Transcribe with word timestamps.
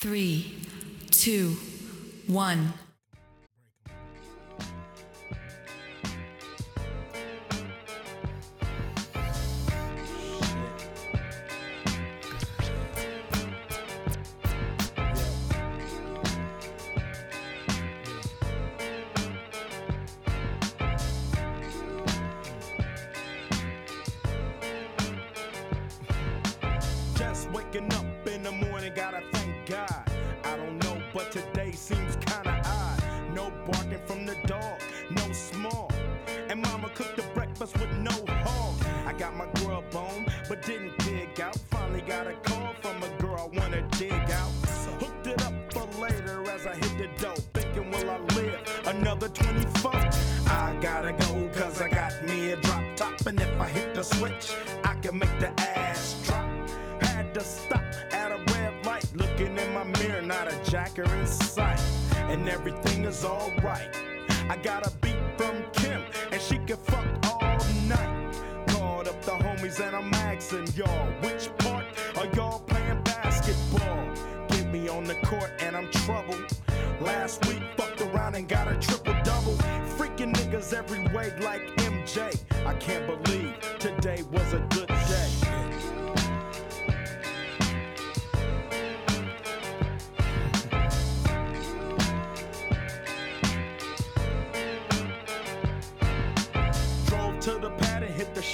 Three, 0.00 0.56
two, 1.10 1.56
one. 2.26 2.72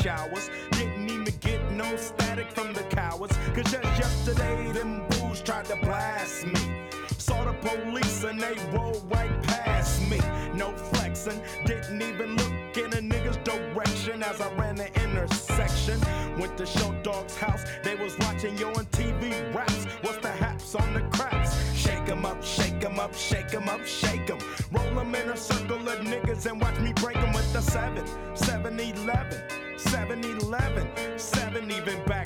Showers. 0.03 0.51
Didn't 0.73 1.11
even 1.11 1.35
get 1.41 1.73
no 1.73 1.97
static 1.97 2.51
from 2.53 2.73
the 2.73 2.83
cowards. 2.85 3.37
Cause 3.55 3.71
just 3.73 3.99
yesterday, 3.99 4.73
them 4.73 5.03
booze 5.09 5.41
tried 5.43 5.65
to 5.67 5.77
blast 5.77 6.47
me. 6.47 6.61
Saw 7.19 7.45
the 7.45 7.55
police 7.55 8.25
and 8.25 8.41
they 8.41 8.55
rolled 8.73 9.05
right 9.11 9.43
past 9.43 10.01
me. 10.11 10.21
No 10.55 10.73
flexing, 10.91 11.41
didn't 11.65 12.03
even 12.03 12.37
look 12.37 12.77
in 12.77 12.93
a 12.93 13.03
nigga's 13.13 13.39
direction 13.39 14.23
as 14.23 14.41
I 14.41 14.53
ran 14.55 14.77
the 14.77 14.89
intersection. 15.03 15.99
Went 16.39 16.57
to 16.59 16.67
Short 16.67 17.03
Dog's 17.03 17.37
house, 17.37 17.65
they 17.83 17.95
was 17.95 18.17
watching 18.19 18.57
yo 18.59 18.69
on 18.69 18.87
TV 18.87 19.33
raps. 19.55 19.87
What's 20.03 20.19
the 20.19 20.31
haps 20.31 20.75
on 20.75 20.93
the 20.93 21.01
craps? 21.17 21.57
Shake 21.75 22.09
'em 22.09 22.25
up, 22.25 22.43
shake 22.45 22.85
'em 22.85 23.01
up, 23.01 23.15
shake 23.15 23.55
'em 23.55 23.69
up, 23.69 23.85
shake 23.87 24.31
'em. 24.31 24.39
Roll 24.71 25.01
'em 25.01 25.15
in 25.15 25.31
a 25.31 25.37
circle 25.37 25.89
of 25.89 26.01
niggas 26.01 26.47
and 26.47 26.61
watch 26.61 26.79
me 26.79 26.93
break 26.95 27.17
'em 27.17 27.33
with 27.33 27.51
the 27.53 27.63
7, 27.63 28.05
7 28.37 28.79
11, 28.79 29.41
7 29.91 30.25
11, 30.25 31.19
7 31.19 31.71
even 31.71 32.05
back 32.07 32.26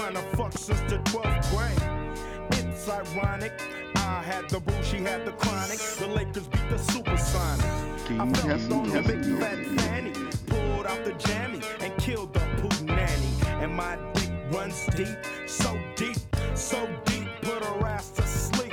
trying 0.00 0.14
to 0.14 0.36
fuck 0.36 0.52
since 0.52 0.80
the 0.90 0.96
12th 1.10 1.50
grade. 1.50 2.64
It's 2.64 2.88
ironic. 2.88 3.52
I 3.96 4.22
had 4.22 4.48
the 4.48 4.60
boo, 4.60 4.82
she 4.82 4.96
had 4.96 5.26
the 5.26 5.32
chronic. 5.32 5.78
The 5.78 6.06
Lakers 6.06 6.48
beat 6.48 6.70
the 6.70 6.76
Supersonics. 6.76 8.18
I 8.18 8.32
felt 8.32 8.72
on 8.72 8.88
the 8.88 9.02
big 9.02 9.22
fat 9.38 9.58
fanny. 9.78 10.12
Pulled 10.46 10.86
out 10.86 11.04
the 11.04 11.12
jammy 11.12 11.60
and 11.80 11.94
killed 11.98 12.32
the 12.32 12.40
poo 12.40 12.86
nanny. 12.86 13.30
And 13.62 13.74
my 13.74 13.98
dick 14.14 14.30
runs 14.52 14.86
deep, 14.96 15.18
so 15.46 15.78
deep, 15.96 16.16
so 16.54 16.88
deep, 17.04 17.28
put 17.42 17.62
her 17.62 17.86
ass 17.86 18.08
to 18.12 18.22
sleep. 18.22 18.72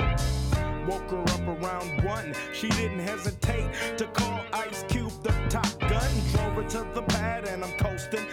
Woke 0.88 1.10
her 1.10 1.20
up 1.20 1.46
around 1.46 2.04
one. 2.04 2.34
She 2.54 2.68
didn't 2.70 3.00
hesitate 3.00 3.98
to 3.98 4.06
call 4.06 4.40
Ice 4.54 4.82
Cube 4.88 5.12
the 5.22 5.34
top 5.50 5.78
gun. 5.80 6.10
Drove 6.32 6.54
her 6.54 6.68
to 6.70 6.86
the 6.94 7.02
pad 7.02 7.46
and 7.46 7.62
I'm 7.62 7.76
coasting. 7.76 8.26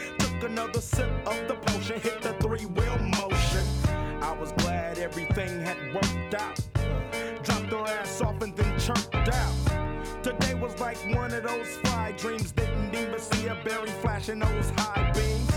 Another 0.58 0.80
sip 0.80 1.12
of 1.28 1.50
the 1.50 1.56
potion, 1.56 2.00
hit 2.00 2.22
the 2.22 2.32
three 2.40 2.66
wheel 2.66 2.98
motion. 2.98 3.68
I 4.22 4.32
was 4.40 4.54
glad 4.54 4.98
everything 4.98 5.60
had 5.60 5.76
worked 5.94 6.34
out. 6.34 6.58
Dropped 7.44 7.74
her 7.74 7.86
ass 8.00 8.22
off 8.22 8.42
and 8.42 8.56
then 8.56 8.80
chirped 8.80 9.14
out. 9.14 10.24
Today 10.24 10.54
was 10.54 10.80
like 10.80 10.96
one 11.14 11.34
of 11.34 11.44
those 11.44 11.68
fly 11.84 12.14
dreams. 12.14 12.54
Didn't 12.54 12.96
even 12.96 13.20
see 13.20 13.48
a 13.48 13.58
berry 13.66 13.90
flashing 14.02 14.40
those 14.40 14.70
high 14.78 15.12
beams. 15.14 15.52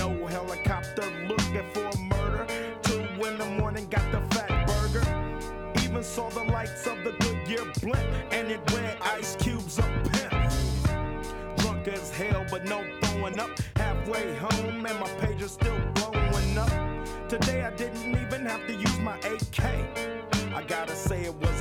No 0.00 0.26
helicopter 0.26 1.08
looking 1.28 1.70
for 1.72 1.96
murder. 1.96 2.48
Two 2.82 3.06
in 3.28 3.38
the 3.38 3.46
morning, 3.60 3.86
got 3.88 4.10
the 4.10 4.18
Fatburger. 4.34 5.84
Even 5.84 6.02
saw 6.02 6.28
the 6.30 6.42
lights 6.50 6.84
of 6.88 6.98
the 7.04 7.12
Goodyear 7.20 7.72
blimp, 7.80 8.32
and 8.32 8.50
it 8.50 8.60
read 8.72 8.98
Ice 9.02 9.36
Cube's 9.36 9.78
a 9.78 9.82
pimp. 10.10 11.58
Drunk 11.58 11.86
as 11.86 12.10
hell, 12.10 12.44
but 12.50 12.64
no 12.64 12.84
throwing 13.36 13.50
up. 13.50 13.58
Halfway 13.76 14.34
home, 14.36 14.86
and 14.86 15.00
my 15.00 15.08
page 15.20 15.42
is 15.42 15.52
still 15.52 15.78
blowing 15.94 16.58
up. 16.58 17.28
Today 17.28 17.64
I 17.64 17.70
didn't 17.76 18.10
even 18.10 18.46
have 18.46 18.66
to 18.66 18.72
use 18.72 18.98
my 19.00 19.16
AK. 19.18 19.64
I 20.54 20.62
gotta 20.66 20.94
say 20.94 21.24
it 21.24 21.34
was 21.34 21.55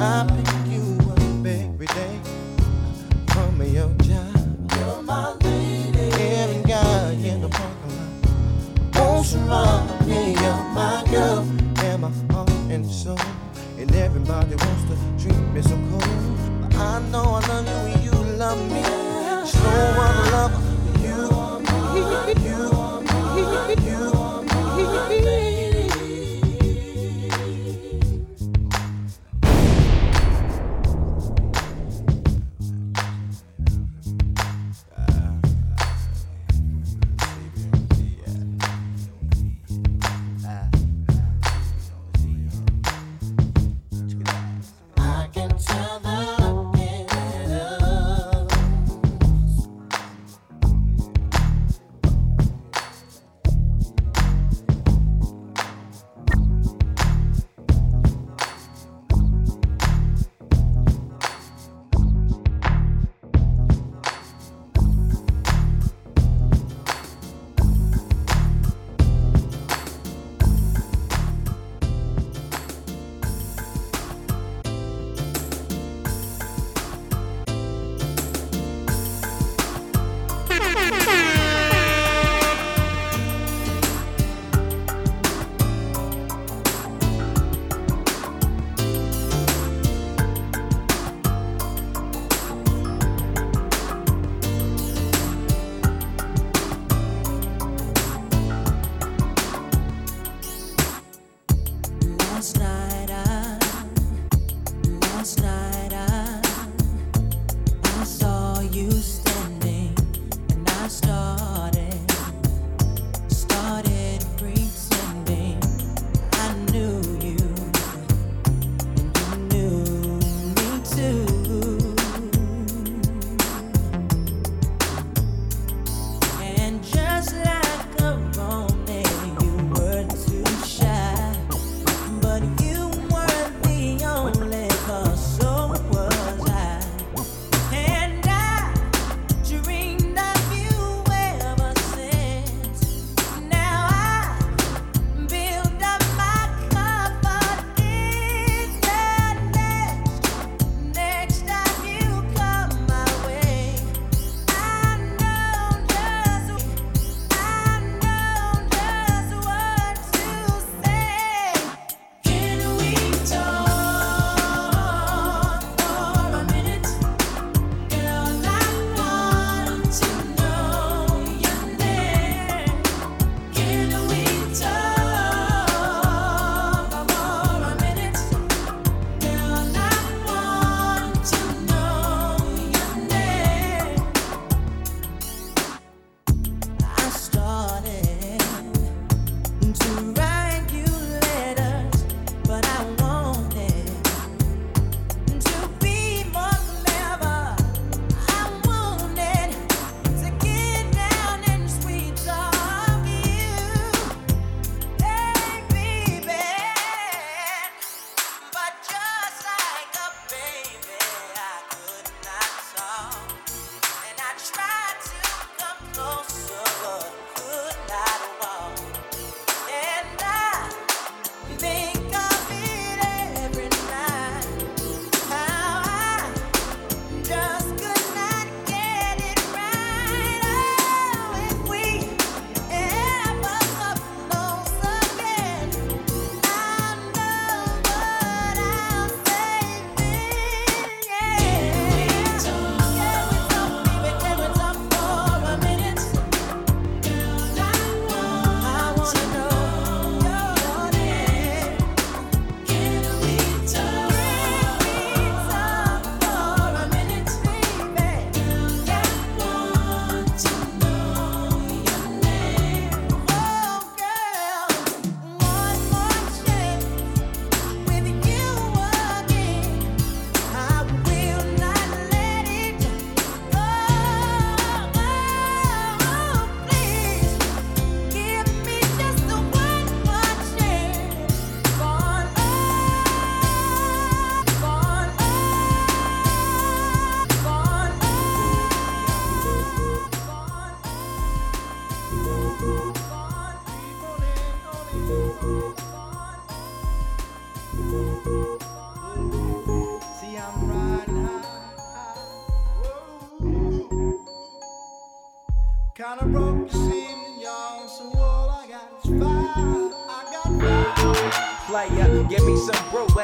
yeah. 0.00 0.59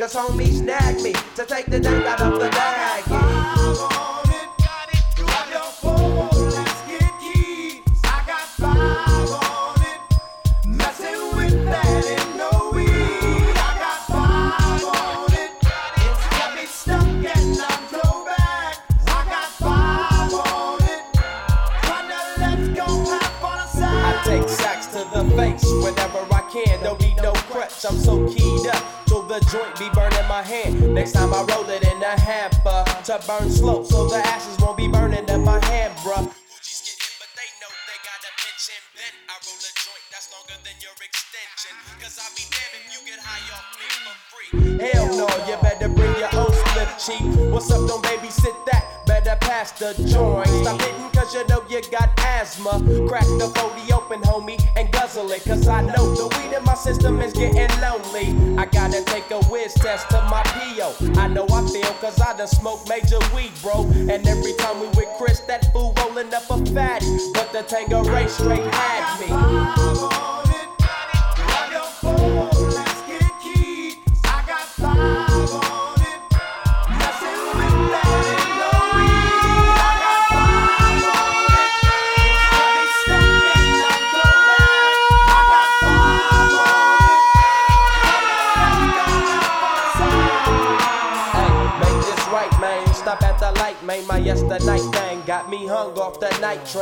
Cause 0.00 0.14
homies 0.14 0.60
snag 0.60 1.02
me 1.02 1.12
to 1.12 1.44
take 1.44 1.66
the 1.66 1.78
dank 1.78 2.06
out 2.06 2.22
of 2.22 2.40
the 2.40 2.48
bag. 2.48 2.79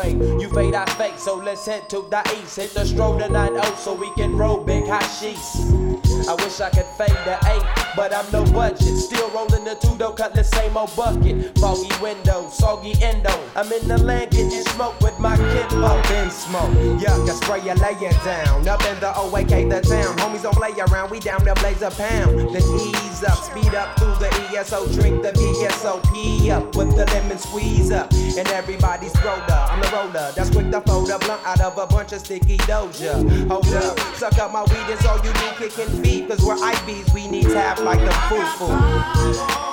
You 0.05 0.49
fade, 0.50 0.75
I 0.75 0.85
fake, 0.93 1.19
so 1.19 1.35
let's 1.37 1.67
head 1.67 1.88
to 1.90 2.07
the 2.09 2.23
east. 2.40 2.57
Hit 2.57 2.71
the 2.71 2.85
stroll 2.85 3.19
to 3.19 3.28
9 3.28 3.76
so 3.78 3.95
we 3.95 4.12
can 4.12 4.37
roll 4.37 4.62
big 4.62 4.87
hot 4.87 5.02
sheets. 5.02 5.88
I 6.28 6.35
wish 6.44 6.61
I 6.61 6.68
could 6.68 6.85
fade 6.99 7.16
the 7.25 7.38
eight, 7.49 7.64
but 7.97 8.12
I'm 8.12 8.30
no 8.30 8.44
budget. 8.52 8.82
Still 8.82 9.30
rolling 9.30 9.64
the 9.64 9.76
two 9.76 9.97
though, 9.97 10.12
cut 10.12 10.35
the 10.35 10.44
same 10.44 10.76
old 10.76 10.94
bucket. 10.94 11.58
Foggy 11.58 11.88
window, 12.02 12.50
soggy 12.50 12.92
endo. 13.02 13.32
I'm 13.56 13.73
in 13.73 13.88
the 13.88 13.97
land 13.97 14.32
getting 14.32 14.50
smoke 14.76 15.00
with 15.00 15.18
my 15.18 15.37
kid 15.37 15.73
Up 15.80 16.11
in 16.11 16.30
smoke, 16.30 16.68
yuck, 17.00 17.30
I 17.30 17.32
spray 17.32 17.64
you, 17.64 17.73
lay 17.80 17.97
it 18.06 18.25
down. 18.25 18.68
Up 18.68 18.85
in 18.85 19.00
the 19.00 19.11
OAK, 19.16 19.70
the 19.70 19.80
town. 19.80 20.16
Homies 20.18 20.42
don't 20.42 20.54
play 20.54 20.73
around, 20.78 21.11
we 21.11 21.18
down 21.18 21.40
to 21.47 21.54
blaze 21.54 21.80
a 21.80 21.90
pound. 21.90 22.38
Then 22.52 22.62
ease 22.76 23.25
up, 23.25 23.38
speed 23.38 23.75
up 23.75 23.99
through 23.99 24.14
the 24.16 24.28
ESO, 24.52 24.85
drink 25.00 25.23
the 25.23 25.32
VSOP 25.32 26.50
up 26.50 26.76
with 26.76 26.94
the 26.94 27.06
lemon 27.06 27.38
squeeze 27.38 27.90
up. 27.90 28.12
And 28.12 28.47
everybody's 28.49 29.16
roller, 29.25 29.40
I'm 29.49 29.80
the 29.80 29.88
roller. 29.97 30.32
That's 30.37 30.50
quick 30.50 30.70
to 30.73 30.82
fold 30.82 31.08
a 31.08 31.18
blunt 31.20 31.40
out 31.47 31.62
of 31.62 31.78
a 31.78 31.87
bunch 31.87 32.12
of 32.12 32.20
sticky 32.20 32.58
doja. 32.58 33.49
Hold 33.49 33.66
up, 33.73 33.99
suck 34.16 34.38
up 34.38 34.52
my 34.52 34.61
weed, 34.64 34.92
it's 34.92 35.06
all 35.06 35.16
you 35.25 35.32
do, 35.32 35.49
kicking 35.56 36.02
feet. 36.02 36.18
Cause 36.27 36.45
we're 36.45 36.57
IBs, 36.57 37.15
we 37.15 37.29
need 37.29 37.45
tap 37.45 37.79
like 37.81 38.01
the 38.01 38.13
foo 38.13 39.68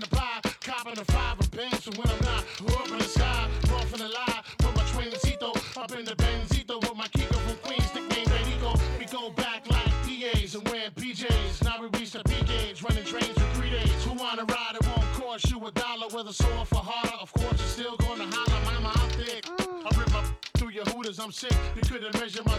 with 0.00 0.12
an 0.12 0.18
option. 0.18 0.52
Copping 0.60 0.98
a 0.98 1.04
five 1.04 1.38
of 1.38 1.50
bands, 1.50 1.84
so 1.84 1.90
when 1.92 2.08
I'm 2.08 2.20
not, 2.24 2.44
up 2.80 2.90
in 2.90 2.98
the 2.98 3.04
sky, 3.04 3.48
off 3.72 3.92
in 3.92 3.98
the 3.98 4.08
lie, 4.08 4.42
with 4.58 4.76
my 4.76 4.82
twincito, 4.82 5.50
up 5.76 5.92
in 5.92 6.04
the 6.04 6.16
Benzito, 6.16 6.80
with 6.80 6.96
my 6.96 7.06
Kiko 7.08 7.36
from 7.36 7.56
Queens, 7.62 7.94
nickname 7.94 8.26
Benito. 8.26 8.74
We 8.98 9.06
go 9.06 9.30
back 9.30 9.68
like 9.70 9.90
DAs 10.04 10.54
and 10.54 10.68
wearing 10.68 10.90
PJs. 10.90 11.64
Now 11.64 11.80
we 11.80 11.86
reach 11.98 12.12
the 12.12 12.22
P 12.24 12.34
gauge, 12.44 12.82
running 12.82 13.04
trains 13.04 13.32
for 13.38 13.48
three 13.54 13.70
days. 13.70 14.04
Who 14.04 14.14
wanna 14.14 14.44
ride? 14.44 14.74
It 14.74 14.86
won't 14.86 15.12
cost 15.14 15.50
you 15.50 15.64
a 15.64 15.70
dollar, 15.70 16.08
whether 16.10 16.32
sore 16.32 16.66
for 16.66 16.82
harder. 16.82 17.16
Of 17.20 17.32
course, 17.32 17.58
you're 17.58 17.86
still 17.86 17.96
gonna 17.96 18.26
holler, 18.26 18.60
mama, 18.64 18.92
I'm 18.94 19.10
thick. 19.10 19.46
I 19.48 19.98
rip 19.98 20.14
up 20.14 20.24
through 20.56 20.70
your 20.70 20.84
hooters, 20.86 21.18
I'm 21.20 21.32
sick. 21.32 21.54
You 21.76 21.82
couldn't 21.82 22.14
measure 22.20 22.42
my 22.44 22.58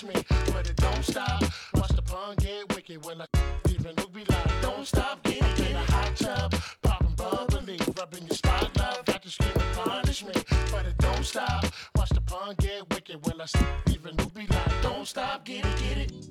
to 0.00 0.06
me, 0.06 0.14
but 0.52 0.68
it 0.68 0.76
don't 0.76 1.04
stop. 1.04 1.42
Watch 1.74 1.90
the 1.90 2.02
pun 2.02 2.34
get 2.36 2.74
wicked 2.74 3.04
when 3.04 3.20
I 3.20 3.26
even 3.70 3.94
look 3.96 4.12
be 4.12 4.24
like, 4.24 4.62
don't 4.62 4.86
stop, 4.86 5.22
get 5.22 5.36
it, 5.36 5.56
get 5.56 5.72
a 5.72 5.92
hot 5.92 6.16
tub, 6.16 6.54
popping 6.82 7.14
bubbly, 7.16 7.78
rubbing 7.96 8.26
your 8.26 8.36
spot, 8.36 8.76
love. 8.76 9.04
Got 9.04 9.22
to 9.22 9.30
scream 9.30 9.52
to 9.52 9.80
punish 9.80 10.24
me, 10.24 10.32
but 10.72 10.86
it 10.86 10.98
don't 10.98 11.24
stop. 11.24 11.64
Watch 11.96 12.10
the 12.10 12.20
pun 12.22 12.54
get 12.58 12.90
wicked 12.90 13.24
when 13.24 13.40
I 13.40 13.46
even 13.90 14.16
look 14.16 14.34
be 14.34 14.46
like, 14.46 14.82
don't 14.82 15.06
stop, 15.06 15.44
get 15.44 15.64
it, 15.64 15.78
get 15.78 15.98
it. 15.98 16.23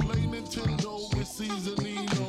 Play 0.00 0.22
Nintendo 0.26 1.14
with 1.16 1.26
Seasonino. 1.26 2.26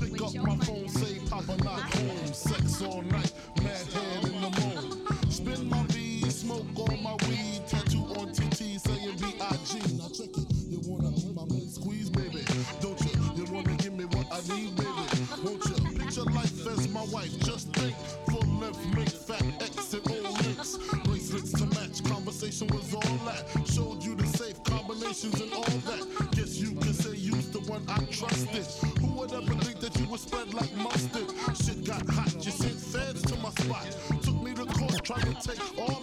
Pick 0.00 0.20
up 0.22 0.34
my 0.44 0.56
phone, 0.64 0.88
say 0.88 1.20
Papa 1.28 1.56
not 1.64 1.80
home. 1.94 2.32
Sex 2.32 2.82
all 2.82 3.02
night, 3.02 3.32
mad 3.62 3.86
head 3.92 4.24
in 4.24 4.40
the 4.40 4.50
moon. 4.60 5.30
Spin 5.30 5.68
my 5.68 5.82
V, 5.88 6.28
smoke 6.30 6.66
all 6.76 6.96
my 7.02 7.16
weed. 7.28 7.62
Tattoo 7.68 8.04
on 8.18 8.32
TT 8.32 8.80
saying 8.80 9.16
B.I.G. 9.18 9.96
Now 9.98 10.08
check 10.08 10.36
it. 10.36 10.46
You 10.68 10.80
wanna 10.86 11.10
be 11.10 11.32
my 11.34 11.44
man 11.46 11.68
squeeze, 11.68 12.10
baby? 12.10 12.44
Don't 12.80 13.00
you? 13.00 13.10
You 13.36 13.44
wanna 13.52 13.76
give 13.76 13.94
me 13.94 14.04
what 14.06 14.26
I 14.32 14.40
need, 14.54 14.76
baby? 14.76 15.04
Won't 15.44 15.64
you? 15.66 15.98
Picture 15.98 16.24
life 16.24 16.66
as 16.66 16.88
my 16.88 17.04
wife. 17.12 17.38
Just 17.40 17.72
think. 17.74 17.94
Full 18.30 18.46
length, 18.58 18.84
make 18.94 19.08
fat 19.08 19.42
X 19.62 19.94
and 19.94 20.10
O 20.10 20.30
links. 20.42 20.78
Bracelets 21.04 21.52
to 21.52 21.66
match. 21.66 22.02
Conversation 22.04 22.66
was 22.68 22.94
all 22.94 23.18
that. 23.26 23.46
Showed 23.66 24.02
you 24.02 24.14
the 24.14 24.26
safe 24.26 24.62
combinations 24.64 25.40
and 25.40 25.52
all 25.52 25.62
that. 25.62 26.33
One 27.74 27.84
I 27.88 28.04
trusted. 28.12 28.66
Who 29.00 29.06
would 29.18 29.32
ever 29.32 29.54
think 29.64 29.80
that 29.80 29.98
you 29.98 30.06
would 30.08 30.20
spread 30.20 30.54
like 30.54 30.74
mustard? 30.76 31.26
Shit 31.56 31.84
got 31.84 32.08
hot. 32.08 32.32
You 32.44 32.52
sent 32.52 32.78
feds 32.78 33.22
to 33.22 33.36
my 33.38 33.50
spot. 33.50 33.86
Took 34.22 34.42
me 34.42 34.54
to 34.54 34.64
court, 34.64 35.04
trying 35.04 35.34
to 35.34 35.48
take 35.48 35.60
all 35.78 36.00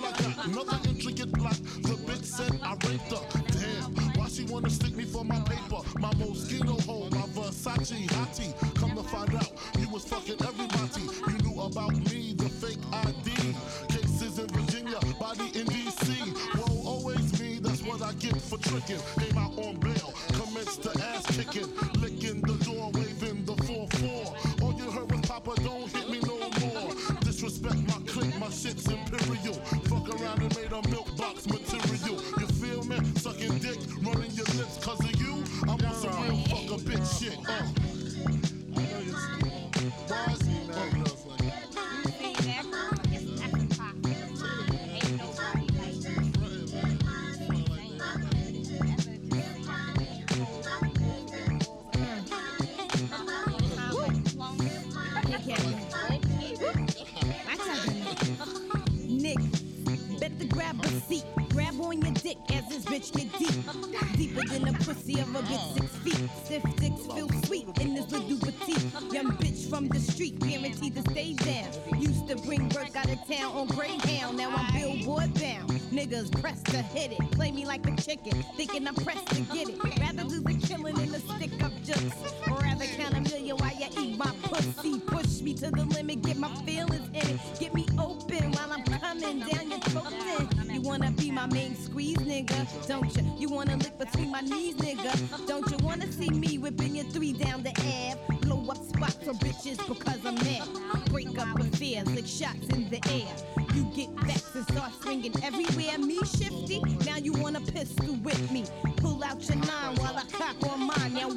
get 18.22 18.42
for 18.42 18.58
tricking. 18.58 19.02
Came 19.20 19.38
out 19.38 19.58
on 19.58 19.76
bail, 19.78 20.14
commenced 20.34 20.84
to 20.84 20.92
ass 21.04 21.26
kicking. 21.36 21.68
Licking 22.00 22.42
the 22.42 22.54
door, 22.64 22.92
waving 22.94 23.46
the 23.46 23.54
4-4. 23.54 24.62
All 24.62 24.74
you 24.74 24.92
heard 24.92 25.12
was 25.12 25.22
Papa, 25.22 25.56
don't 25.64 25.90
hit 25.92 26.10
me 26.10 26.20
no 26.22 26.38
more. 26.38 26.94
Disrespect 27.22 27.78
my 27.88 28.00
clique, 28.06 28.38
my 28.40 28.50
shit's 28.50 28.88
imperial. 28.88 29.56
Fuck 29.90 30.10
around 30.22 30.42
and 30.42 30.56
made 30.56 30.72
a 30.72 30.88
milk 30.90 31.16
box 31.18 31.48
material. 31.48 32.22
You 32.40 32.48
feel 32.62 32.84
me? 32.84 32.98
Sucking 33.16 33.58
dick, 33.60 33.80
running 34.04 34.32
your 34.32 34.50
lips 34.58 34.78
cause 34.84 35.00
of 35.00 35.20
you. 35.20 35.44
I'm 35.64 35.84
on 35.84 35.96
some 35.96 36.24
real 36.24 36.38
fuck 36.46 36.80
a 36.80 36.84
bitch 36.84 37.20
shit. 37.20 37.38
Uh. 37.50 37.81
Stiff 66.52 67.11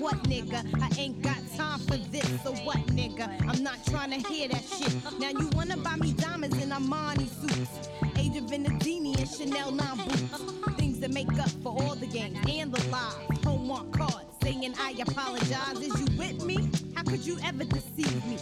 what, 0.05 0.23
nigga? 0.25 0.63
I 0.83 1.01
ain't 1.01 1.23
got 1.23 1.39
time 1.57 1.79
for 1.79 1.97
this. 1.97 2.29
So 2.43 2.53
what, 2.67 2.77
nigga? 2.89 3.27
I'm 3.49 3.63
not 3.63 3.79
trying 3.87 4.11
to 4.11 4.29
hear 4.29 4.49
that 4.49 4.63
shit. 4.63 4.95
Now 5.19 5.31
you 5.31 5.49
wanna 5.55 5.79
buy 5.79 5.97
me 5.97 6.13
diamonds 6.13 6.63
and 6.63 6.73
Armani 6.73 7.27
suits. 7.41 7.89
Age 8.19 8.37
of 8.37 8.45
Venedini 8.45 9.19
and 9.19 9.27
Chanel 9.29 9.71
9 9.73 9.97
boots. 9.97 10.77
Things 10.77 11.01
that 11.01 11.11
make 11.11 11.33
up 11.39 11.49
for 11.63 11.71
all 11.81 11.95
the 11.95 12.07
games 12.07 12.39
and 12.47 12.71
the 12.71 12.91
lies. 12.91 13.15
Hallmark 13.45 13.93
cards 13.93 14.27
saying 14.43 14.75
I 14.79 14.95
apologize. 15.01 15.81
Is 15.81 15.99
you 15.99 16.19
with 16.19 16.45
me? 16.45 16.69
How 16.95 17.03
could 17.03 17.25
you 17.25 17.39
ever 17.43 17.65
deceive 17.65 18.27
me? 18.27 18.37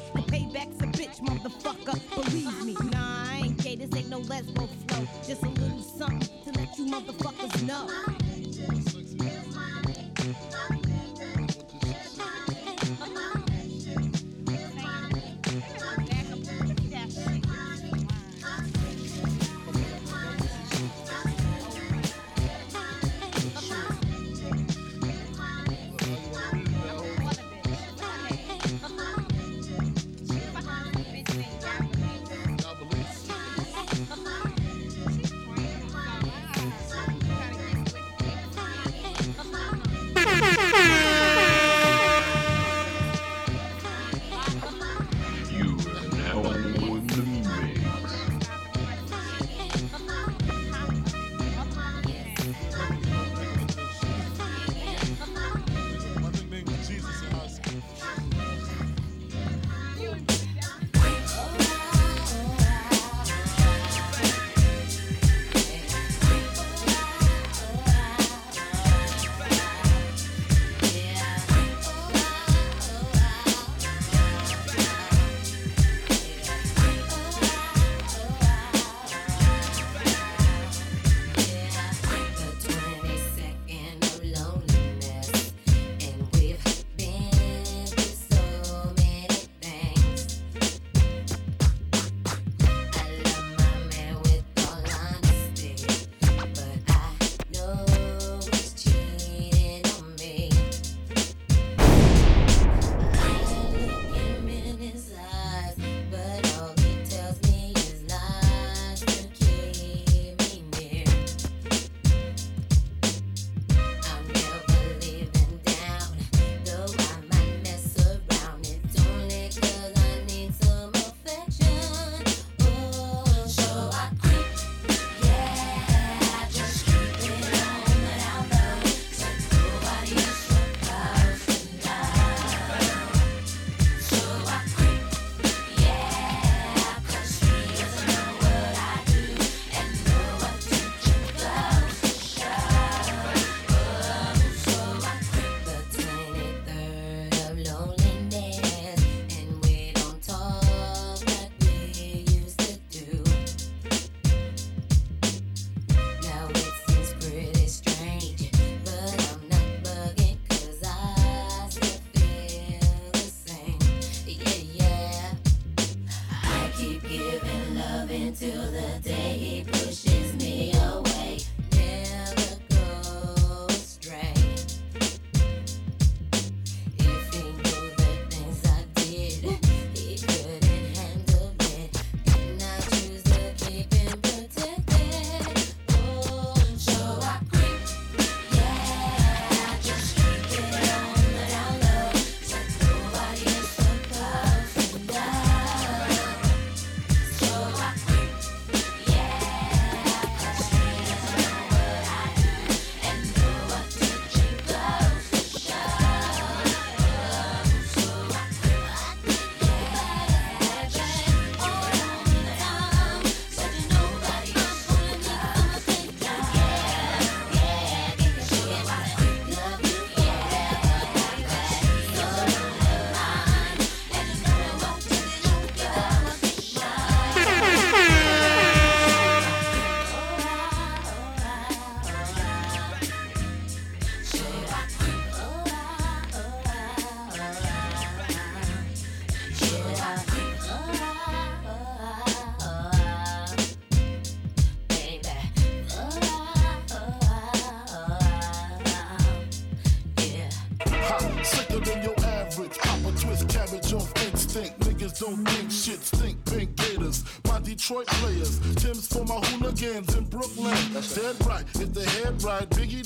Right, 262.63 262.71
Biggie 262.71 263.02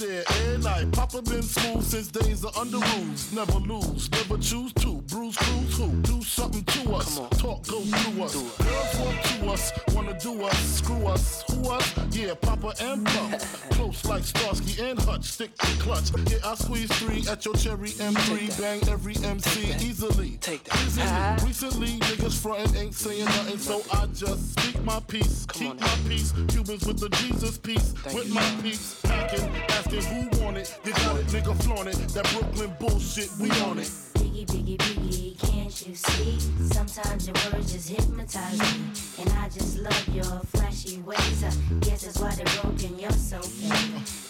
of 2.46 2.56
under 2.56 2.78
rules. 2.78 3.32
Never 3.32 3.58
lose, 3.58 4.10
never 4.10 4.38
choose 4.38 4.72
to. 4.74 5.02
Bruce 5.08 5.36
Cruz 5.36 5.78
who? 5.78 5.88
Do 6.02 6.22
something 6.22 6.64
to 6.64 6.94
us. 6.94 7.18
Talk 7.38 7.66
go 7.66 7.80
through 7.80 8.24
us. 8.24 8.34
Girls 8.34 8.98
want 8.98 9.24
to 9.24 9.50
us, 9.50 9.72
wanna 9.94 10.18
do 10.18 10.42
us, 10.44 10.58
screw 10.58 11.06
us. 11.06 11.44
Who 11.50 11.70
us? 11.70 11.94
Yeah, 12.10 12.34
Papa 12.34 12.74
and 12.80 13.04
Puff. 13.04 13.70
Close 13.70 14.04
like 14.04 14.24
Starsky 14.24 14.82
and 14.82 14.98
Hutch, 15.00 15.24
stick 15.24 15.56
to 15.58 15.66
clutch. 15.82 16.10
Yeah, 16.30 16.38
I 16.44 16.54
squeeze 16.54 16.90
three 16.98 17.24
at 17.28 17.44
your 17.44 17.54
cherry 17.54 17.90
M3. 17.90 18.60
Bang 18.60 18.88
every 18.88 19.16
MC 19.24 19.74
easily. 19.84 20.38
Take 20.40 20.64
that. 20.64 20.78
Easily. 20.86 21.46
Recently, 21.48 21.98
niggas 21.98 22.40
frontin' 22.40 22.76
ain't 22.76 22.94
saying 22.94 23.24
nothing, 23.24 23.58
so 23.58 23.82
I 23.92 24.06
just 24.06 24.58
speak 24.58 24.82
my 24.84 25.00
peace. 25.08 25.46
Keep 25.52 25.80
my 25.80 25.98
peace. 26.08 26.32
Cubans 26.48 26.86
with 26.86 27.00
the 27.00 27.08
Jesus 27.20 27.58
piece. 27.58 27.94
with 28.14 28.32
my 28.32 28.56
peace. 28.62 29.00
Packing, 29.02 29.48
asking 29.70 30.02
who 30.02 30.44
want 30.44 30.56
it. 30.56 30.78
You 30.84 30.92
got 30.92 31.16
it, 31.16 31.26
nigga 31.26 31.62
flaunt 31.62 31.88
it. 31.88 31.96
That 32.14 32.26
Brooklyn 32.38 32.76
bullshit, 32.78 33.30
we 33.40 33.50
on 33.62 33.78
it. 33.78 33.88
Biggie, 34.12 34.44
biggie, 34.44 34.76
biggie, 34.76 34.95
you 35.88 35.94
see? 35.94 36.38
Sometimes 36.72 37.26
your 37.26 37.34
words 37.52 37.72
just 37.72 37.88
hypnotize 37.88 38.58
me. 38.58 38.90
And 39.20 39.32
I 39.38 39.48
just 39.48 39.78
love 39.78 40.08
your 40.08 40.24
flashy 40.24 40.98
ways. 40.98 41.44
I 41.44 41.50
guess 41.80 42.04
that's 42.04 42.18
why 42.18 42.34
they're 42.34 42.62
broken, 42.62 42.98
you're 42.98 43.10
so 43.12 43.38
fake. 43.40 43.70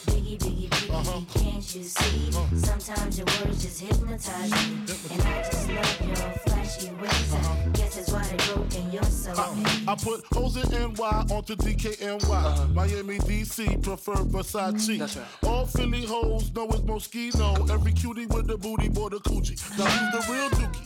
Biggie, 0.07 0.39
biggie, 0.39 0.69
biggie, 0.69 0.95
uh-huh. 0.95 1.21
can't 1.39 1.75
you 1.75 1.83
see? 1.83 2.37
Uh-huh. 2.37 2.57
Sometimes 2.57 3.19
your 3.19 3.27
words 3.27 3.63
just 3.63 3.81
hypnotize 3.81 4.51
me. 4.51 4.85
And 5.13 5.23
I 5.23 5.43
just 5.43 5.69
love 5.71 6.01
your 6.07 6.17
flashy 6.17 6.91
ways. 7.01 7.35
I 7.35 7.39
uh-huh. 7.39 7.71
guess 7.73 7.97
that's 7.97 8.13
why 8.13 8.23
they're 8.25 8.55
broken, 8.55 8.93
you're 8.93 9.03
so 9.05 9.33
uh, 9.33 9.55
fake. 9.55 9.89
I 9.89 9.95
put 9.95 10.25
hoes 10.33 10.57
in 10.57 10.93
NY 10.93 11.27
onto 11.31 11.57
DKNY. 11.57 12.75
Miami, 12.75 13.19
DC, 13.19 13.83
prefer 13.83 14.15
Versace. 14.15 14.73
Mm-hmm. 14.73 14.99
That's 14.99 15.17
right. 15.17 15.27
All 15.45 15.67
Philly 15.67 16.05
hoes 16.05 16.53
know 16.55 16.67
it's 16.69 16.81
Moschino. 16.81 17.71
Every 17.71 17.93
cutie 17.93 18.27
with 18.27 18.47
the 18.47 18.59
booty, 18.59 18.89
boy, 18.89 19.09
the 19.09 19.21
coochie. 19.21 19.57
Now 19.79 19.87
who's 19.87 20.27
the 20.27 20.33
real 20.33 20.51
dookie? 20.51 20.86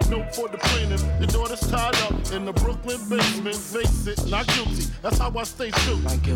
note 0.11 0.35
for 0.35 0.49
the 0.49 0.57
plaintiff. 0.57 1.01
Your 1.19 1.27
daughter's 1.27 1.61
tied 1.71 1.95
up 2.03 2.13
in 2.33 2.43
the 2.43 2.51
Brooklyn 2.51 2.99
basement. 3.07 3.55
Face 3.55 4.07
it, 4.07 4.29
not 4.29 4.45
guilty. 4.47 4.85
That's 5.01 5.17
how 5.17 5.31
I 5.35 5.43
stay 5.43 5.71
true. 5.71 5.95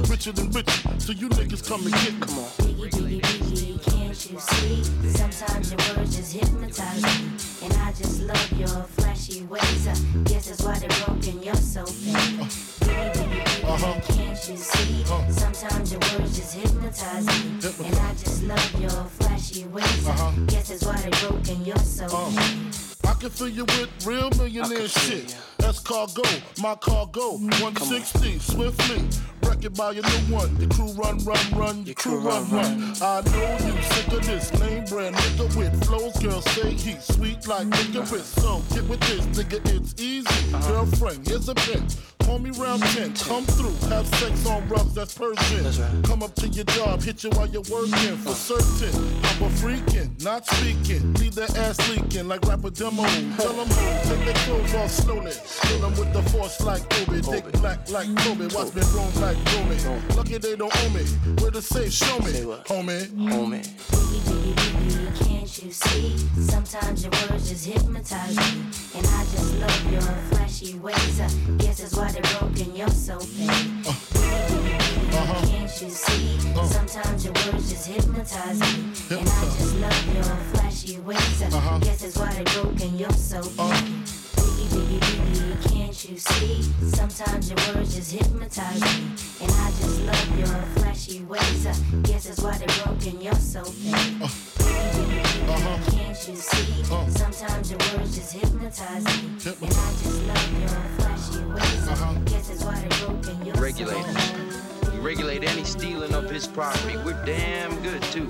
Richer 0.10 0.32
than 0.32 0.50
richer, 0.52 0.90
so 0.98 1.12
you 1.12 1.28
niggas 1.30 1.68
come 1.68 1.82
and 1.84 1.92
get 1.92 2.14
me. 2.14 2.20
Come 2.22 2.40
on. 2.40 2.50
Biggie, 2.64 2.90
biggie, 2.90 3.20
biggie, 3.22 3.78
can't 3.84 4.32
you 4.32 4.40
see? 4.40 4.84
Sometimes 5.12 5.72
your 5.72 5.82
words 5.96 6.16
just 6.16 6.34
hypnotize 6.34 7.04
me. 7.04 7.66
And 7.66 7.74
I 7.86 7.92
just 7.92 8.22
love 8.22 8.52
your 8.58 8.84
flashy 8.96 9.44
ways. 9.44 9.88
I 9.88 9.94
guess 10.24 10.48
that's 10.48 10.64
why 10.64 10.80
they're 10.80 11.06
broken, 11.06 11.44
you're 11.44 11.56
so 11.56 11.86
fake. 11.86 12.16
Biggie, 12.16 13.12
biggie, 13.14 13.44
biggie, 13.44 14.16
can't 14.16 14.50
you 14.50 14.58
see? 14.58 15.04
Uh-huh. 15.04 15.32
Sometimes 15.32 15.92
your 15.92 16.00
words 16.00 16.38
just 16.38 16.56
hypnotize 16.56 17.26
me. 17.28 17.88
And 17.88 17.96
I 17.98 18.12
just 18.14 18.44
love 18.44 18.82
your 18.82 19.04
flashy 19.20 19.66
ways. 19.66 20.08
I 20.08 20.12
uh-huh. 20.12 20.32
guess 20.48 20.70
that's 20.70 20.86
why 20.86 20.96
they're 21.02 21.30
broken, 21.30 21.66
you're 21.66 21.78
so 21.78 22.08
fake. 22.08 22.14
Uh-huh. 22.14 22.75
I 23.08 23.14
can 23.14 23.30
fill 23.30 23.50
you 23.50 23.66
with 23.66 23.90
real 24.06 24.30
millionaire 24.32 24.88
shit. 24.88 25.38
That's 25.58 25.80
cargo, 25.80 26.24
my 26.62 26.76
cargo. 26.76 27.38
160, 27.38 28.40
swiftly. 28.40 29.08
Wreck 29.44 29.64
it 29.64 29.76
by 29.76 29.92
your 29.92 30.04
new 30.04 30.36
one. 30.36 30.56
Your 30.60 30.70
crew 30.70 30.92
run, 30.94 31.18
run, 31.20 31.52
run. 31.54 31.86
Your 31.86 31.96
crew 31.96 32.20
run, 32.20 32.50
run. 32.50 32.94
I 33.02 33.22
know 33.22 33.58
you 33.66 33.82
sick 33.84 34.08
of 34.08 34.26
this 34.26 34.54
lame 34.60 34.86
brand 34.86 35.16
nigga 35.16 35.56
with 35.56 35.86
flows. 35.86 36.18
Girl, 36.20 36.42
say 36.42 36.72
he's 36.72 37.04
sweet 37.04 37.48
like 37.48 37.68
licorice. 37.68 38.26
So 38.26 38.62
get 38.74 38.84
with 38.90 39.00
this, 39.02 39.26
nigga, 39.38 39.60
it's 39.76 40.02
easy. 40.02 40.52
Girlfriend, 40.68 41.28
here's 41.28 41.48
a 41.50 41.56
pin. 41.56 41.86
Call 42.26 42.40
me 42.40 42.50
round 42.52 42.82
10, 42.82 43.14
come 43.14 43.46
through, 43.46 43.76
have 43.90 44.08
sex 44.16 44.48
on 44.48 44.68
rubs, 44.68 44.96
that's 44.96 45.14
Persian. 45.16 45.64
That's 45.64 45.78
right. 45.78 46.04
Come 46.04 46.24
up 46.24 46.34
to 46.36 46.48
your 46.48 46.66
job, 46.66 47.04
hit 47.04 47.24
you 47.24 47.30
while 47.32 47.46
you're 47.48 47.62
working 47.72 48.18
for 48.18 48.34
certain. 48.34 48.90
I'm 49.24 49.44
a 49.44 49.50
freaking, 49.62 50.22
not 50.24 50.46
speaking. 50.48 51.14
Leave 51.14 51.36
their 51.36 51.48
ass 51.56 51.78
leaking 51.90 52.28
like 52.28 52.42
rapper 52.48 52.72
demo. 52.72 53.04
Tell 53.38 53.54
them 53.54 53.68
who, 53.68 54.10
take 54.10 54.26
their 54.26 54.34
clothes 54.46 54.74
off 54.74 54.90
slowly. 54.90 55.34
Kill 55.62 55.80
them 55.80 55.92
with 56.00 56.12
the 56.14 56.24
force 56.32 56.60
like 56.62 56.90
Kobe. 56.90 57.22
Dick 57.22 57.52
black 57.62 57.88
like 57.92 58.08
Kobe. 58.18 58.48
Watch 58.56 58.74
me 58.74 58.82
roam 58.96 59.14
like 59.22 59.38
Romy. 59.54 59.78
Lucky 60.16 60.38
they 60.40 60.56
don't 60.56 60.76
own 60.84 60.94
me. 60.94 61.04
Where 61.42 61.52
to 61.52 61.62
say, 61.62 61.90
show 61.90 62.18
me, 62.20 62.32
Say 62.32 62.46
what? 62.46 62.66
homie. 62.66 63.06
Homie. 63.30 65.35
Uh-huh. 65.46 65.54
Oh. 65.54 65.54
Uh-huh. 65.54 65.54
Oh. 65.54 65.54
Can't 65.54 65.64
you 65.64 65.72
see? 65.72 66.18
Sometimes 66.42 67.04
your 67.04 67.12
words 67.14 67.46
just 67.50 67.66
hypnotize 67.68 68.36
me. 68.36 68.64
And 68.96 69.06
I 69.08 69.24
just 69.26 69.54
love 69.62 69.94
your 69.94 70.02
flashy 70.02 70.80
ways. 70.80 71.22
I 71.22 71.28
guess 71.58 71.80
that's 71.82 71.96
why 71.96 72.12
they're 72.12 72.40
broken, 72.40 72.76
you're 72.76 72.90
so 72.90 73.20
fake. 73.20 73.50
Can't 75.48 75.82
you 75.82 75.90
see? 75.90 76.40
Sometimes 76.66 77.26
your 77.26 77.34
words 77.34 77.70
just 77.70 77.88
hypnotize 77.88 78.60
me. 78.60 79.18
And 79.18 79.30
I 79.30 79.44
just 79.58 79.76
love 79.78 80.16
your 80.16 80.24
flashy 80.54 81.00
ways. 81.00 81.42
I 81.44 81.80
guess 81.80 82.02
that's 82.02 82.18
why 82.18 82.34
they're 82.34 82.62
broken, 82.62 82.98
you're 82.98 83.12
so 83.12 83.42
fake. 83.42 83.86
Can't 85.70 86.10
you 86.10 86.18
see? 86.18 86.64
Sometimes 86.92 87.50
your 87.50 87.60
words 87.76 87.96
just 87.96 88.12
hypnotize 88.12 88.82
me. 88.82 89.12
And 89.42 89.52
I 89.52 89.70
just 89.72 90.02
love 90.02 90.40
your 90.40 90.48
flashy 90.76 91.22
ways. 91.24 91.66
I 91.68 91.74
guess 92.04 92.26
that's 92.28 92.42
why 92.42 92.58
they're 92.58 92.84
broken, 92.84 93.22
you're 93.22 93.34
so 93.36 93.64
fake. 93.64 94.30
You 96.28 96.36
see? 96.36 96.84
Sometimes 97.12 97.70
your 97.70 97.78
words 97.80 98.16
just 98.16 98.34
hypnotize 98.34 99.04
me. 99.06 99.12
And 99.46 99.46
I 99.46 99.48
just 99.92 100.24
love 100.26 100.60
your 100.60 100.70
flashy 100.98 101.44
ways. 101.46 101.88
Uh-huh. 101.88 102.12
I 102.12 102.14
guess 102.26 102.48
that's 102.48 102.64
why 102.64 102.74
they're 102.80 102.90
broken, 103.08 103.46
you're 103.46 103.54
so 103.56 103.62
Regulators. 103.62 104.32
fake. 104.32 104.94
We 104.94 105.00
regulate 105.00 105.44
any 105.44 105.64
stealing 105.64 106.14
of 106.16 106.28
his 106.30 106.48
property. 106.48 106.98
We're 107.06 107.24
damn 107.26 107.80
good 107.84 108.02
too. 108.04 108.28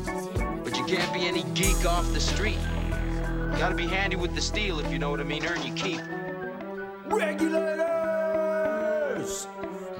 But 0.63 0.75
you 0.77 0.83
can't 0.85 1.13
be 1.13 1.25
any 1.25 1.43
geek 1.53 1.85
off 1.85 2.11
the 2.11 2.19
street. 2.19 2.57
You 3.53 3.57
gotta 3.57 3.75
be 3.75 3.87
handy 3.87 4.17
with 4.17 4.35
the 4.35 4.41
steel 4.41 4.79
if 4.81 4.91
you 4.91 4.99
know 4.99 5.09
what 5.11 5.21
I 5.21 5.23
mean. 5.23 5.45
Earn 5.45 5.61
your 5.65 5.75
keep. 5.77 6.01
Regulators, 7.05 7.87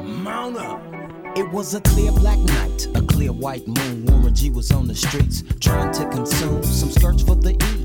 mount 0.02 0.58
up. 0.58 0.82
It 1.38 1.50
was 1.52 1.76
a 1.76 1.82
clear 1.82 2.12
black 2.12 2.40
night, 2.40 2.88
a 2.96 3.02
clear 3.02 3.32
white 3.32 3.68
moon. 3.68 4.06
Warren 4.06 4.34
G 4.34 4.50
was 4.50 4.72
on 4.72 4.88
the 4.88 4.96
streets 4.96 5.44
trying 5.60 5.94
to 5.94 6.06
consume 6.10 6.64
some 6.64 6.90
skirts 6.90 7.22
for 7.24 7.36
the 7.36 7.52
E, 7.52 7.85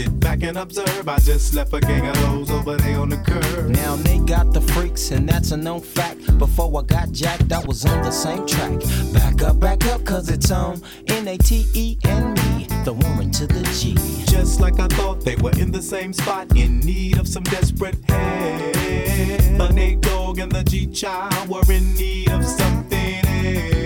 Sit 0.00 0.18
back 0.18 0.42
and 0.42 0.56
observe. 0.56 1.06
I 1.10 1.18
just 1.18 1.52
left 1.52 1.74
a 1.74 1.80
gang 1.80 2.06
of 2.06 2.18
those 2.22 2.50
over 2.50 2.78
there 2.78 2.98
on 2.98 3.10
the 3.10 3.18
curb. 3.18 3.68
Now 3.68 3.96
they 3.96 4.16
got 4.16 4.54
the 4.54 4.62
freaks, 4.62 5.10
and 5.10 5.28
that's 5.28 5.50
a 5.50 5.58
known 5.58 5.82
fact. 5.82 6.38
Before 6.38 6.80
I 6.80 6.84
got 6.84 7.12
jacked, 7.12 7.52
I 7.52 7.58
was 7.66 7.84
on 7.84 8.00
the 8.00 8.10
same 8.10 8.46
track. 8.46 8.80
Back 9.12 9.42
up, 9.42 9.60
back 9.60 9.86
up, 9.88 10.02
cause 10.06 10.30
it's 10.30 10.50
on 10.50 10.80
N 11.08 11.28
A 11.28 11.36
T 11.36 11.66
E 11.74 11.98
and 12.04 12.32
me, 12.32 12.66
the 12.86 12.94
Warren 12.94 13.30
to 13.32 13.46
the 13.46 13.62
G. 13.78 13.92
Just 14.24 14.58
like 14.58 14.80
I 14.80 14.86
thought 14.86 15.20
they 15.20 15.36
were 15.36 15.52
in 15.58 15.70
the 15.70 15.82
same 15.82 16.14
spot, 16.14 16.56
in 16.56 16.80
need 16.80 17.18
of 17.18 17.28
some 17.28 17.42
desperate 17.42 17.96
help. 18.08 18.72
The 18.72 19.70
Nate 19.74 20.00
Dogg 20.00 20.38
and 20.38 20.50
the 20.50 20.64
G 20.64 20.86
Child 20.86 21.46
were 21.50 21.70
in 21.70 21.94
need 21.94 22.30
of 22.30 22.42
something 22.46 23.26
else. 23.26 23.79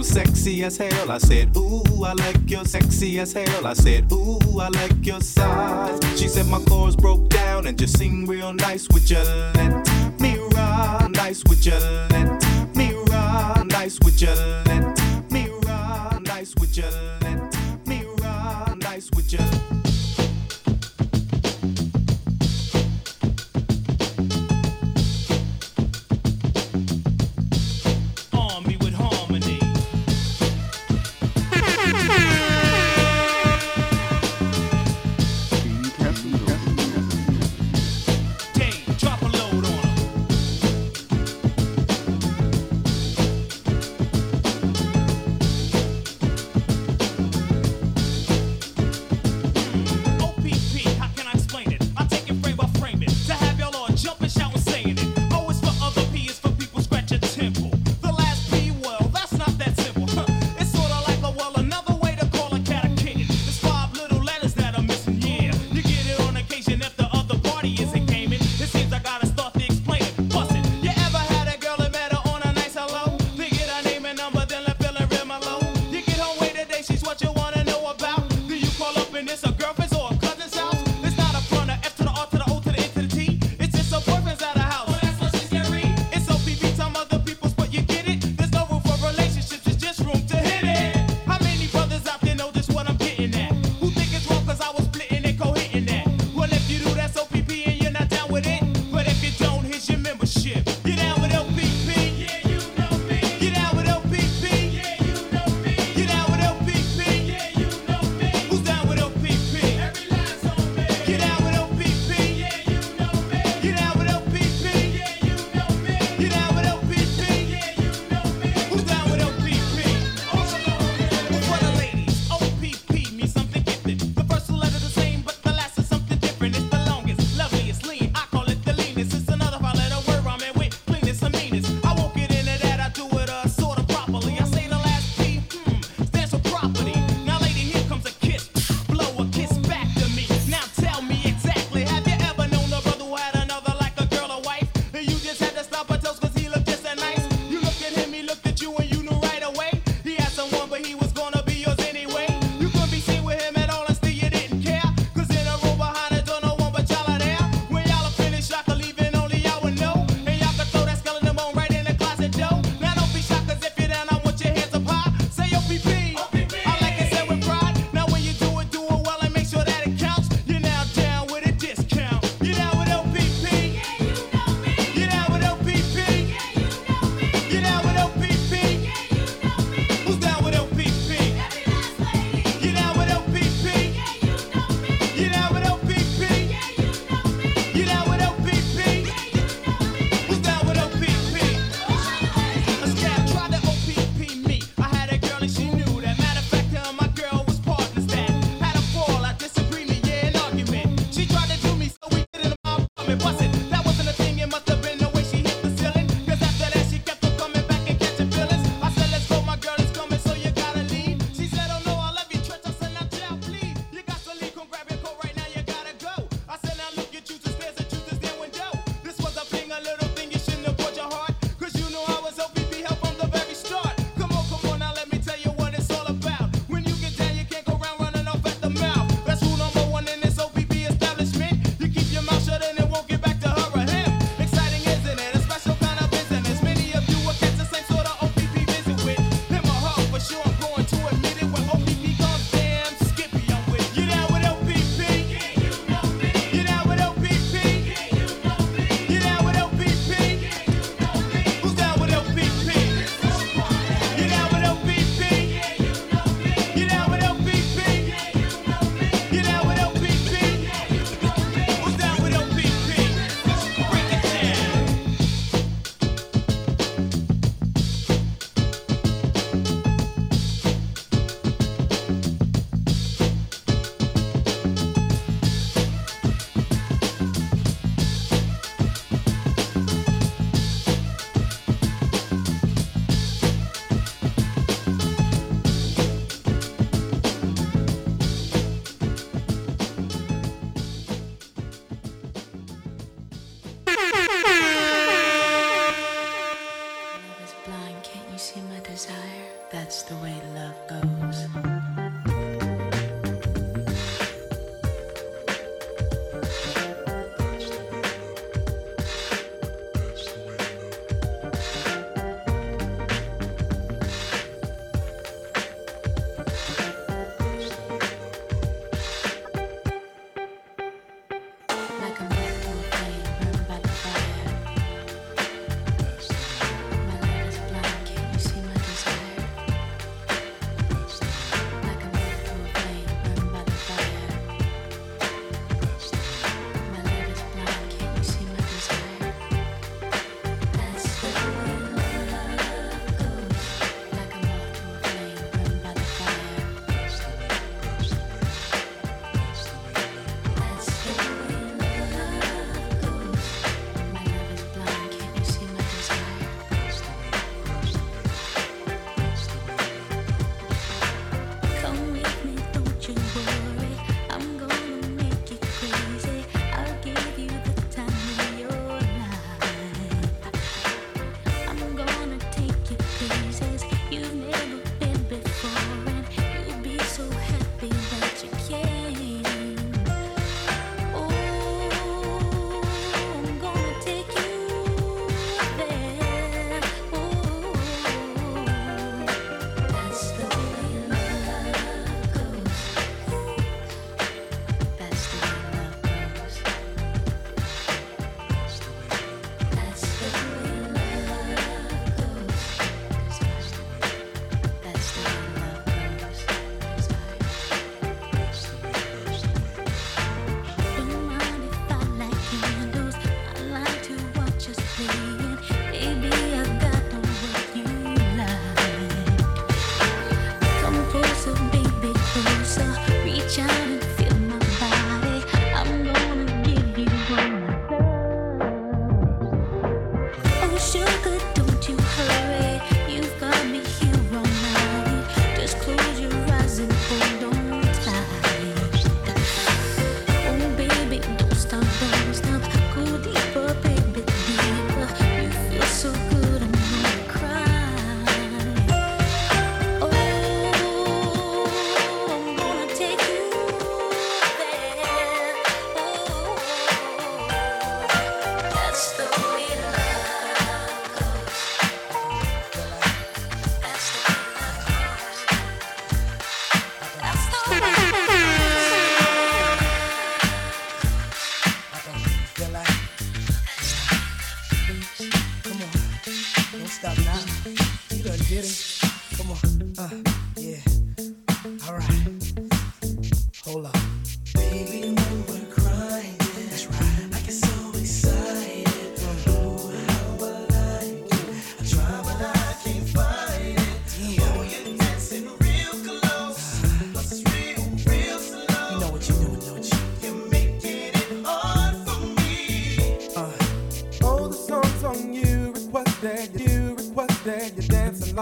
Was 0.00 0.08
sexy 0.08 0.64
as 0.64 0.78
hell. 0.78 1.10
I 1.10 1.18
said, 1.18 1.54
Ooh, 1.58 2.04
I 2.04 2.14
like 2.14 2.50
your 2.50 2.64
sexy 2.64 3.20
as 3.20 3.34
hell. 3.34 3.66
I 3.66 3.74
said, 3.74 4.10
Ooh, 4.10 4.38
I 4.58 4.68
like 4.68 5.04
your 5.04 5.20
size. 5.20 6.00
She 6.18 6.26
said 6.26 6.46
my 6.46 6.58
chords 6.64 6.96
broke 6.96 7.28
down 7.28 7.66
and 7.66 7.78
just 7.78 7.98
sing 7.98 8.26
real 8.26 8.54
nice. 8.54 8.88
Would 8.92 9.10
you 9.10 9.18
let 9.18 10.18
me 10.18 10.38
ride? 10.54 11.08
Nice, 11.10 11.44
would 11.44 11.66
you 11.66 11.74
let 11.74 12.74
me 12.74 12.94
ride? 13.10 13.66
Nice, 13.66 13.98
would 14.02 14.18
you 14.18 14.30
let 14.30 15.30
me 15.30 15.50
ride? 15.66 16.22
Nice, 16.24 16.54
would 16.56 16.74
you 16.74 16.88
let 17.20 17.86
me 17.86 18.02
ride? 18.22 18.76
Nice, 18.80 19.10
would 19.14 19.30
you? 19.30 19.79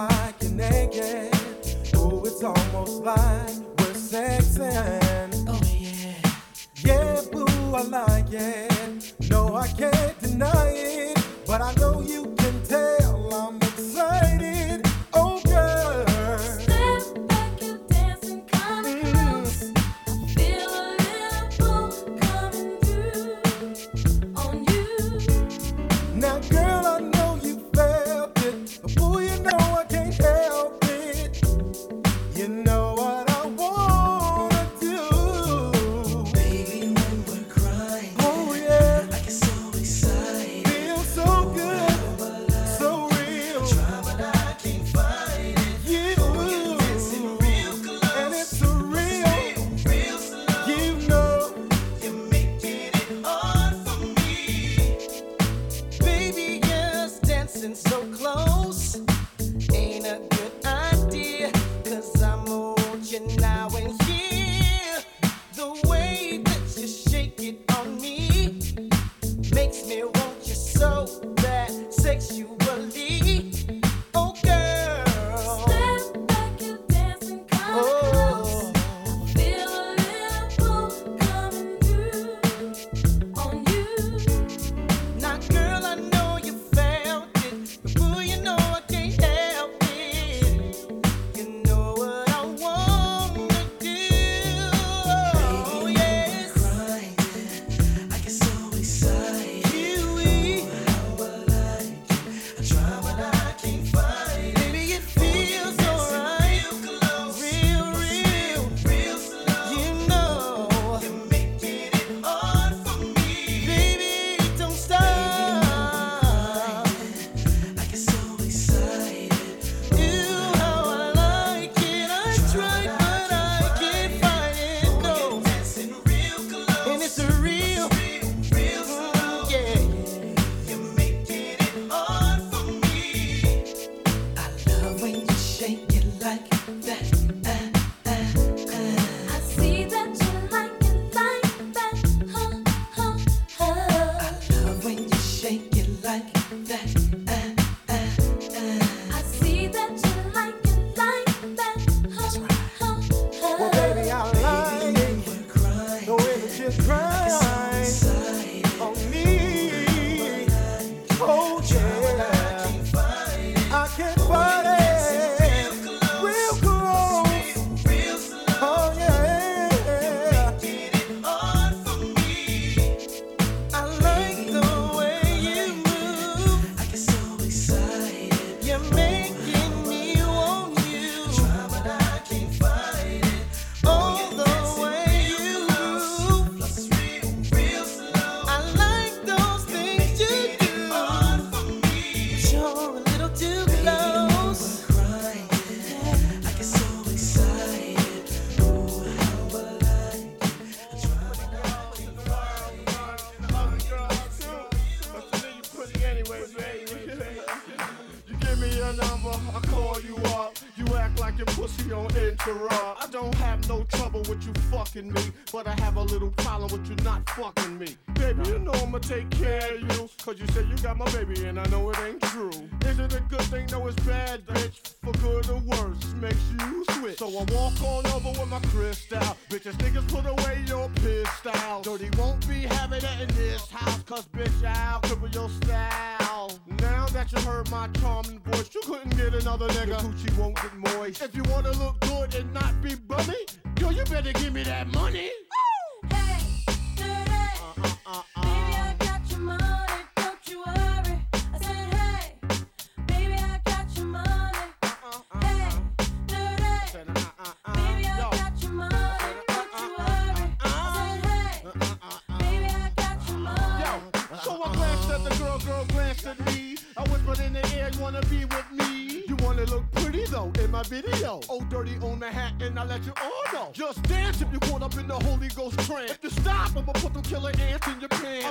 like 0.07 0.43
you're 0.43 0.53
naked. 0.53 1.35
Oh, 1.97 2.23
it's 2.25 2.43
almost 2.43 3.03
like 3.03 3.59
we're 3.79 3.95
sexing. 3.95 5.45
Oh, 5.49 5.61
yeah. 5.67 6.31
Yeah, 6.85 7.21
boo, 7.33 7.47
I 7.75 7.83
like 7.83 8.33
it. 8.33 8.68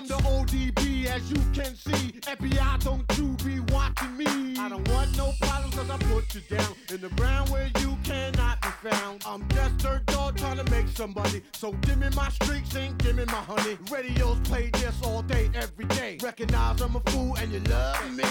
The 0.08 0.16
ODB, 0.24 1.06
as 1.08 1.30
you 1.30 1.38
can 1.52 1.76
see. 1.76 2.20
FBI, 2.22 2.82
don't 2.82 3.06
you 3.18 3.36
be 3.46 3.60
watching 3.74 4.16
me. 4.16 4.58
I 4.58 4.70
don't 4.70 4.88
want 4.88 5.18
no 5.18 5.34
problems, 5.42 5.76
cause 5.76 5.90
I 5.90 5.98
put 5.98 6.34
you 6.34 6.42
down 6.58 6.74
in 6.94 7.02
the 7.02 7.10
ground 7.10 7.50
where 7.50 7.70
you 7.82 7.98
cannot 8.06 8.62
be 8.62 8.90
found. 8.90 9.24
I'm 9.26 9.46
just 9.50 9.84
a 9.84 10.02
dog 10.06 10.38
trying 10.38 10.64
to 10.64 10.72
make 10.72 10.88
some 10.88 11.14
money. 11.14 11.42
So 11.52 11.74
give 11.82 11.98
me 11.98 12.08
my 12.16 12.30
streaks 12.30 12.74
and 12.76 12.98
give 13.00 13.18
me 13.18 13.26
my 13.26 13.34
honey. 13.34 13.78
Radios 13.92 14.40
play 14.46 14.70
this 14.74 14.96
all 15.04 15.24
day, 15.24 15.50
every 15.54 15.86
day. 15.86 16.18
Recognize 16.24 16.80
I'm 16.80 16.96
a 16.96 17.02
fool 17.12 17.36
and 17.36 17.52
you 17.52 17.60
love 17.60 18.16
me. 18.16 18.24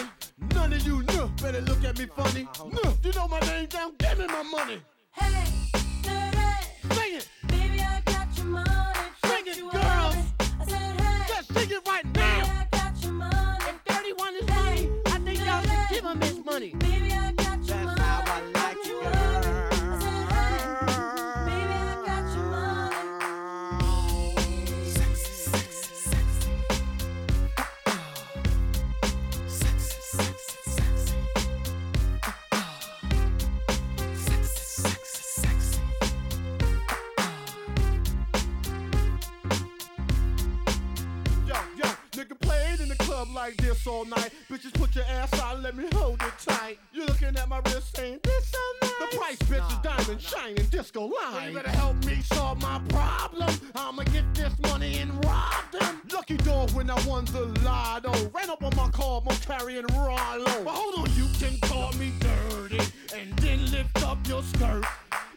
None 0.55 0.73
of 0.73 0.81
you 0.87 1.03
know, 1.03 1.31
better 1.43 1.61
look 1.61 1.85
at 1.85 1.99
me 1.99 2.07
funny. 2.07 2.49
Uh-huh. 2.59 2.71
No, 2.73 2.95
you 3.03 3.13
know 3.13 3.29
my 3.29 3.41
name 3.41 3.67
down, 3.67 3.93
give 3.99 4.19
me 4.19 4.27
my 4.29 4.43
money. 4.45 4.81
Hey, 5.11 5.45
dirty. 6.03 6.95
Sing 6.95 7.17
it. 7.17 7.29
money. 16.57 16.73
Baby, 16.79 17.16
all 43.87 44.05
night. 44.05 44.31
Bitches, 44.51 44.73
put 44.75 44.95
your 44.95 45.05
ass 45.05 45.33
out, 45.41 45.63
let 45.63 45.77
me 45.77 45.85
hold 45.95 46.21
it 46.23 46.33
tight. 46.45 46.79
You're 46.93 47.07
looking 47.07 47.37
at 47.37 47.49
my 47.49 47.61
wrist 47.67 47.97
saying, 47.97 48.21
this 48.23 48.49
so 48.49 48.59
nice. 48.83 48.93
The 48.99 49.17
price, 49.17 49.39
bitch, 49.39 49.71
is 49.71 49.79
diamond, 49.79 50.23
nah. 50.23 50.41
shining, 50.41 50.67
disco 50.71 51.07
line. 51.07 51.49
You 51.49 51.55
better 51.57 51.71
help 51.71 52.05
me 52.05 52.21
solve 52.23 52.61
my 52.61 52.81
problem. 52.89 53.55
I'ma 53.75 54.03
get 54.05 54.25
this 54.35 54.53
money 54.61 54.99
and 54.99 55.13
rob 55.25 55.71
them. 55.73 56.03
Lucky 56.13 56.37
dog 56.39 56.71
when 56.73 56.91
I 56.91 57.01
won 57.07 57.25
the 57.27 57.47
lotto. 57.65 58.13
Ran 58.35 58.51
up 58.51 58.63
on 58.63 58.75
my 58.77 58.89
car, 58.91 59.23
I'm 59.29 59.37
carrying 59.37 59.87
Rollo. 59.87 60.45
But 60.65 60.75
hold 60.75 60.95
on, 61.09 61.15
you 61.15 61.27
can 61.39 61.59
call 61.61 61.93
me 61.93 62.13
dirty 62.21 62.81
and 63.15 63.37
then 63.39 63.71
lift 63.71 64.03
up 64.03 64.19
your 64.27 64.43
skirt. 64.43 64.85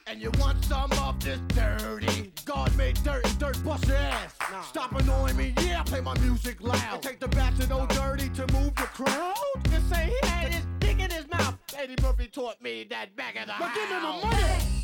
And 0.09 0.19
you 0.19 0.31
want 0.39 0.65
some 0.65 0.91
of 0.93 1.23
this 1.23 1.39
dirty? 1.49 2.33
God 2.43 2.75
made 2.75 2.95
dirt 3.03 3.23
and 3.23 3.37
dirt 3.37 3.63
bust 3.63 3.85
your 3.87 3.97
ass. 3.97 4.35
Nah. 4.51 4.61
Stop 4.63 4.99
annoying 4.99 5.37
me, 5.37 5.53
yeah, 5.61 5.83
play 5.83 6.01
my 6.01 6.17
music 6.17 6.63
loud. 6.63 6.81
And 6.91 7.03
take 7.03 7.19
the 7.19 7.27
bat 7.27 7.53
to 7.59 7.71
old 7.71 7.89
dirty 7.89 8.27
to 8.29 8.51
move 8.51 8.73
the 8.75 8.89
crowd? 8.97 9.35
Just 9.69 9.87
say 9.87 10.11
he 10.19 10.27
had 10.27 10.51
his 10.51 10.65
dick 10.79 10.99
in 10.99 11.11
his 11.11 11.29
mouth. 11.29 11.55
Eddie 11.77 11.95
Murphy 12.01 12.25
taught 12.25 12.59
me 12.59 12.87
that 12.89 13.15
back 13.15 13.35
of 13.35 13.45
the 13.45 13.53
But 13.59 13.67
house. 13.67 13.75
give 13.75 13.89
him 13.89 14.01
the 14.01 14.27
money! 14.27 14.78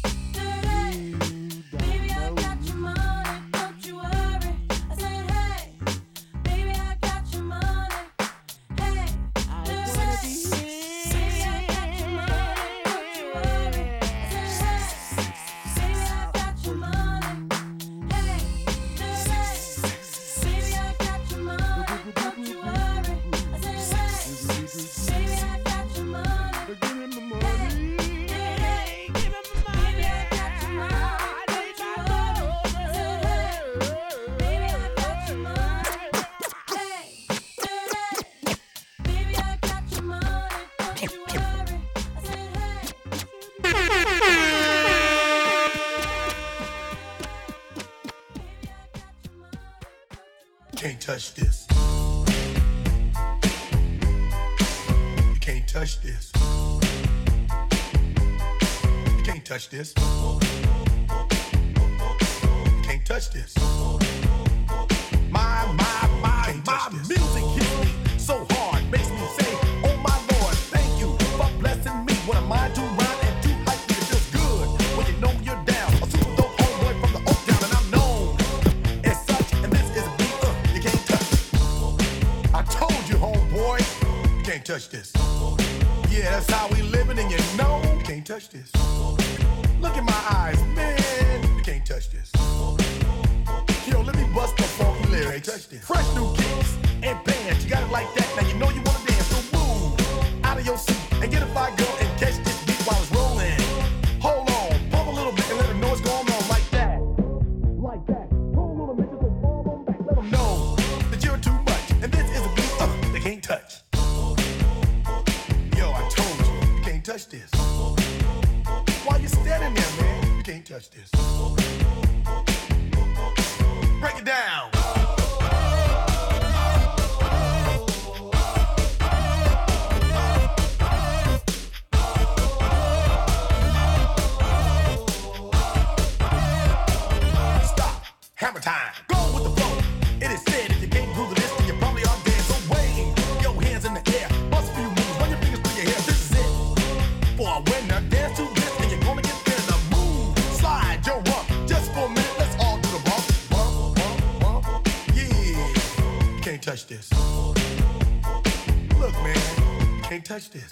touch 160.36 160.50
this. 160.50 160.68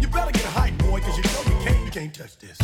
You 0.00 0.08
better 0.08 0.32
get 0.32 0.42
a 0.42 0.48
hype, 0.48 0.78
boy, 0.78 0.98
cause 1.00 1.18
you 1.18 1.22
know 1.24 1.58
you 1.58 1.64
can't, 1.66 1.84
you 1.84 1.90
can't 1.90 2.14
touch 2.14 2.38
this. 2.38 2.63